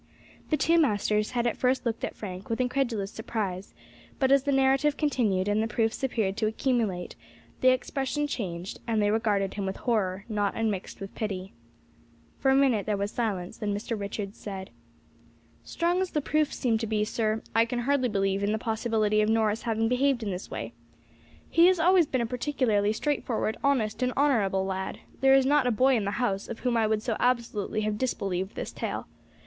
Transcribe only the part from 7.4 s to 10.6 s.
the expression changed, and they regarded him with horror, not